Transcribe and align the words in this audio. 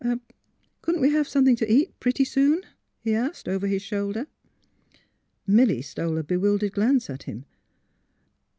^' 0.05 0.19
Couldn't 0.81 1.01
we 1.01 1.11
have 1.11 1.27
something 1.27 1.55
to 1.55 1.71
eat 1.71 1.93
pretty 1.99 2.25
soon?" 2.25 2.63
he 3.03 3.13
asked, 3.13 3.47
over 3.47 3.67
his 3.67 3.83
shoulder. 3.83 4.25
Milly 5.45 5.83
stole 5.83 6.17
a 6.17 6.23
bewildered 6.23 6.71
glance 6.71 7.07
at 7.07 7.21
him. 7.29 7.45